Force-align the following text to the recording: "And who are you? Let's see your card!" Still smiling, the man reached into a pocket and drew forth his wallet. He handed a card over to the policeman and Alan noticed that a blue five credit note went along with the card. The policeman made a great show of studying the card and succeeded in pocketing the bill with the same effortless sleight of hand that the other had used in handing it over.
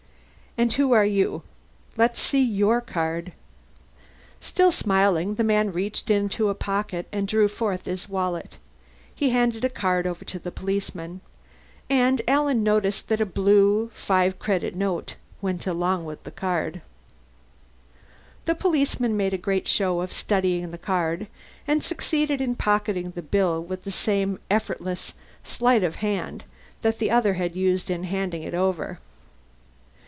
"And 0.57 0.73
who 0.73 0.91
are 0.91 1.05
you? 1.05 1.43
Let's 1.95 2.19
see 2.19 2.41
your 2.43 2.81
card!" 2.81 3.31
Still 4.41 4.73
smiling, 4.73 5.35
the 5.35 5.45
man 5.45 5.71
reached 5.71 6.09
into 6.09 6.49
a 6.49 6.53
pocket 6.53 7.07
and 7.09 7.25
drew 7.25 7.47
forth 7.47 7.85
his 7.85 8.09
wallet. 8.09 8.57
He 9.15 9.29
handed 9.29 9.63
a 9.63 9.69
card 9.69 10.05
over 10.05 10.25
to 10.25 10.39
the 10.39 10.51
policeman 10.51 11.21
and 11.89 12.21
Alan 12.27 12.63
noticed 12.63 13.07
that 13.07 13.21
a 13.21 13.25
blue 13.25 13.91
five 13.93 14.39
credit 14.39 14.75
note 14.75 15.15
went 15.41 15.65
along 15.67 16.03
with 16.03 16.21
the 16.25 16.31
card. 16.31 16.81
The 18.43 18.53
policeman 18.53 19.15
made 19.15 19.33
a 19.33 19.37
great 19.37 19.69
show 19.69 20.01
of 20.01 20.11
studying 20.11 20.71
the 20.71 20.77
card 20.77 21.27
and 21.65 21.81
succeeded 21.81 22.41
in 22.41 22.55
pocketing 22.55 23.11
the 23.11 23.21
bill 23.21 23.63
with 23.63 23.85
the 23.85 23.89
same 23.91 24.37
effortless 24.51 25.13
sleight 25.45 25.81
of 25.85 25.95
hand 25.95 26.43
that 26.81 26.99
the 26.99 27.09
other 27.09 27.35
had 27.35 27.55
used 27.55 27.89
in 27.89 28.03
handing 28.03 28.43
it 28.43 28.53
over. 28.53 28.99